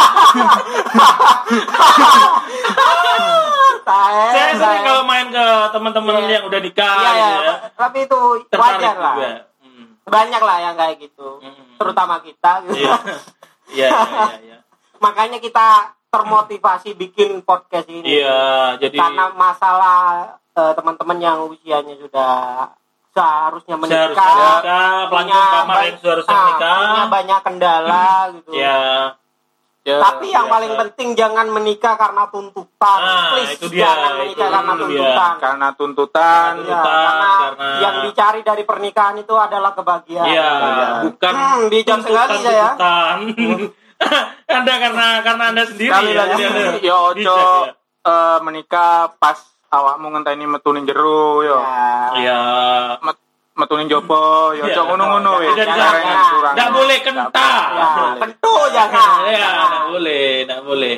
[3.88, 5.46] saya, Saya sering kalau main ke
[5.78, 6.30] teman-teman Iya.
[6.32, 7.54] yang udah nikah Iya, gitu iya, ya.
[7.72, 9.14] tapi itu Tertarik wajar lah.
[9.14, 9.30] juga.
[9.58, 9.86] Hmm.
[10.04, 11.28] Banyak lah yang kayak gitu.
[11.38, 11.64] Hmm.
[11.74, 12.76] Terutama kita gitu.
[12.76, 12.94] Iya.
[13.68, 14.58] Iya, iya, iya.
[14.96, 15.66] Makanya kita
[16.08, 18.00] termotivasi bikin podcast ini.
[18.16, 18.40] Iya,
[18.78, 19.98] jadi Karena masalah
[20.50, 22.32] eh, teman-teman yang usianya sudah
[23.10, 26.78] seharusnya menikah, seharusnya nikah, pelancong kamar yang seharusnya ah, nikah.
[26.80, 28.50] punya banyak kendala gitu.
[28.52, 28.80] Ya,
[29.88, 30.52] Ya, Tapi yang biasa.
[30.52, 32.98] paling penting jangan menikah karena tuntutan.
[33.00, 34.84] Ah, Please itu dia, jangan itu- menikah karena itu dia.
[35.00, 35.32] tuntutan.
[35.38, 40.28] karena tuntutan Ya, Tuntutan, karena, karena- yang dicari dari pernikahan itu adalah kebahagiaan.
[40.28, 40.88] iya, Iya.
[41.02, 42.68] bukan Hmm, bijak sekali tuntutan, saya.
[42.68, 43.16] tuntutan.
[44.58, 46.18] anda karena karena anda sendiri sekali ya.
[46.20, 47.72] lagi jadi Anda ya ojo bijak, ya.
[48.04, 52.12] eh, menikah pas awakmu ngenteni metunin jero yo Ya.
[52.14, 52.40] Iya.
[53.58, 54.70] Met- metunin jopo yo Iya.
[54.72, 56.30] ojo ngono-ngono wis jangan, Caranya jangan.
[56.30, 56.54] kurang.
[56.54, 57.26] Nggak boleh kenta.
[57.26, 58.18] Nggak Ya, boleh.
[58.22, 59.18] tentu jangan.
[59.24, 60.96] Iya, nggak boleh, nggak boleh.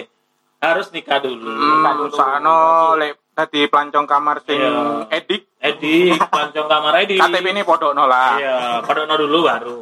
[0.60, 1.48] Harus nikah dulu.
[1.48, 2.12] Hmm, dulu.
[2.12, 2.60] sano
[2.94, 5.08] lek tadi pelancong kamar sing Iya.
[5.10, 7.16] edik Edi, pelancong kamar Edi.
[7.22, 9.78] KTP ini podokno lah Iya, padokno dulu baru.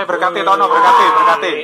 [0.00, 1.52] Eh berkati tono berkati berkati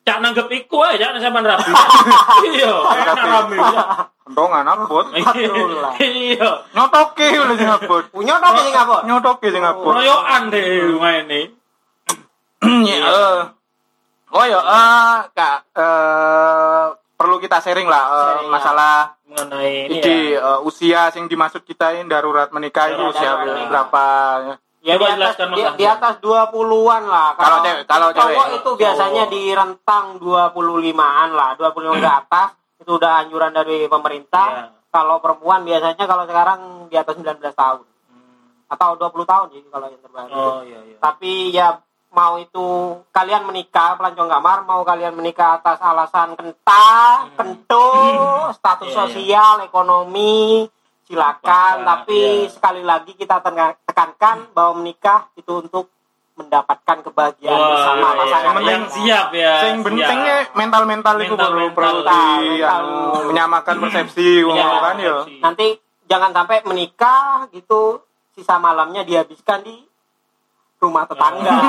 [0.00, 1.70] Cak nanggep iku ae, cak sampean rapi.
[2.56, 3.56] Iya, enak rame.
[3.60, 3.86] Cak.
[4.24, 5.06] kentongan abot.
[6.00, 6.50] Iya.
[6.72, 9.04] nyotoke lho sing abot Punya apa sih apa?
[9.04, 11.52] nyotoke sing abot Royokan deh maine.
[12.64, 13.38] Ya, eh.
[14.30, 18.94] oh ya eh, kak eh, perlu kita sharing lah eh, Sharing, masalah
[19.28, 20.40] mengenai ini Iki ya.
[20.56, 23.36] eh, usia yang dimaksud kita ini darurat menikah itu usia
[23.68, 24.04] berapa
[24.48, 24.54] ya?
[24.80, 27.28] Ya Coba di atas, jelaskan, di, di atas 20-an lah.
[27.34, 28.56] Kalau cewek- kalau cowok cewek.
[28.56, 29.34] itu biasanya Cowok.
[29.36, 34.48] di rentang 25-an lah, 25 ke atas itu udah anjuran dari pemerintah.
[34.50, 34.64] Iya.
[34.90, 37.84] Kalau perempuan biasanya kalau sekarang di atas 19 tahun.
[38.08, 38.66] Hmm.
[38.68, 40.30] atau 20 tahun sih kalau yang terbaru.
[40.30, 40.96] Oh iya iya.
[40.96, 41.68] Tapi ya
[42.10, 42.66] mau itu
[43.10, 46.88] kalian menikah pelancong kamar mau kalian menikah atas alasan kenta,
[47.36, 47.86] kento,
[48.56, 48.96] status Hmm.
[48.96, 50.64] Iya, sosial, ekonomi,
[51.10, 51.74] silakan.
[51.82, 52.46] Tapi iya.
[52.46, 55.90] sekali lagi kita teka- tekankan bahwa menikah itu untuk
[56.32, 59.54] mendapatkan kebahagiaan Wah, bersama iya, pasangan Yang penting- yang siap ya.
[59.60, 59.84] Sing siap.
[59.84, 62.22] pentingnya mental-mental itu perlu perlu di
[62.56, 62.80] Mental.
[62.80, 62.96] anu,
[63.28, 65.14] menyamakan persepsi Iya, kan ya.
[65.20, 65.34] persepsi.
[65.38, 65.66] Nanti
[66.06, 69.84] jangan sampai menikah gitu sisa malamnya dihabiskan di
[70.78, 71.52] rumah tetangga.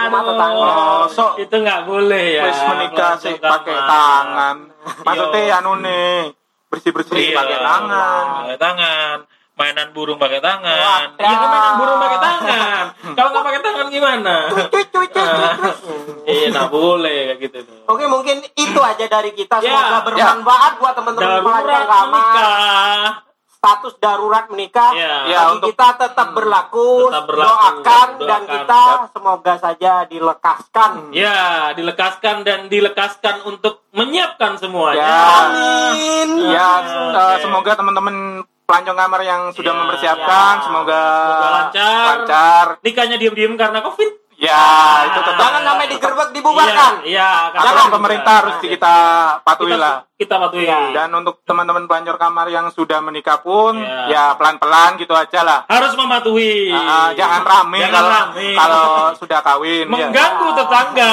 [0.00, 0.64] Rumah tetangga.
[0.64, 1.30] Aduh, Mosok.
[1.36, 2.44] itu nggak boleh ya.
[2.44, 4.56] Wis menikah sih pakai tangan.
[5.04, 5.58] Maksudnya Iya.
[5.58, 6.32] anu nih
[6.68, 8.24] bersih-bersih Iya, pakai tangan.
[8.44, 9.16] Pakai tangan.
[9.58, 11.18] Mainan burung pakai tangan.
[11.18, 12.84] Iya kan mainan burung pakai tangan.
[13.18, 14.34] Kalau nggak pakai tangan gimana?
[14.70, 15.26] Cuy, cuy, cuy.
[16.28, 17.78] Iya, nggak boleh kayak gitu tuh.
[17.88, 23.27] Oke mungkin itu aja dari kita Ya, semoga bermanfaat buat teman-teman pelajar kamar.
[23.58, 25.26] Status darurat menikah Ya.
[25.26, 28.52] Ya, bagi untuk- kita tetap berlaku, Tetap berlaku, doakan dan doakan.
[28.54, 31.38] kita semoga saja dilekaskan Ya,
[31.74, 35.02] dilekaskan dan dilekaskan untuk menyiapkan semuanya.
[35.02, 35.26] Ya.
[35.44, 37.18] amin Ya, Oke.
[37.18, 38.16] eh, semoga teman-teman
[38.62, 40.62] pelancong kamar yang sudah Ya, mempersiapkan ya.
[40.62, 42.04] semoga, Semoga lancar.
[42.14, 42.66] lancar.
[42.80, 44.27] Nikahnya diam-diam karena covid.
[44.38, 44.54] Ya,
[45.02, 47.30] itu tetap jangan sampai digerbek dibubarkan Iya, iya.
[47.50, 48.94] aturan kata- pemerintah harus di- kita
[49.42, 49.94] patuhi kita, lah.
[50.14, 50.62] kita patuhi.
[50.62, 50.78] Iya.
[50.94, 54.06] Dan untuk teman-teman pelancong kamar yang sudah menikah pun, Ya.
[54.06, 55.66] ya pelan-pelan gitu aja lah.
[55.66, 56.70] harus mematuhi.
[56.70, 58.48] Ah, ah, jangan rame Jangan kalau rame.
[58.54, 59.84] kalau sudah kawin.
[59.84, 59.90] ya.
[59.90, 61.12] mengganggu tetangga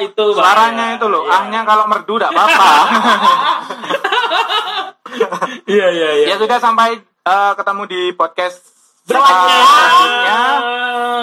[0.00, 0.40] itu bahaya.
[0.40, 1.36] Suaranya itu loh, Iya.
[1.38, 2.68] ahnya kalau merdu tidak apa-apa.
[5.66, 6.26] Iya iya iya.
[6.26, 8.60] ya sudah sampai eh, ketemu di podcast
[9.08, 10.40] Selanjutnya.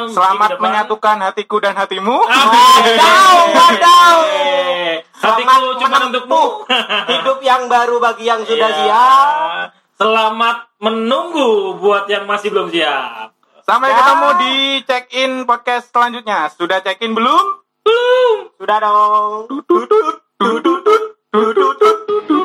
[0.08, 0.64] Selamat depan.
[0.64, 2.18] menyatukan hatiku dan hatimu.
[2.18, 6.44] wadaw wadaw Eh, Selamat menempuh untukmu.
[7.12, 8.80] hidup yang baru bagi yang sudah Iya.
[8.80, 13.32] siap Selamat menunggu buat yang masih belum siap.
[13.62, 13.98] Sampai Ya.
[13.98, 16.50] ketemu di check-in podcast selanjutnya.
[16.50, 17.46] Sudah check-in belum?
[17.82, 18.38] Belum.
[18.56, 20.94] sudah dong Dudut, dudut, dudut,
[21.32, 21.98] dudut,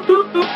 [0.05, 0.49] dudut.